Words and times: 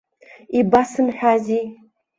Ибасымҳәази?! 0.59 1.61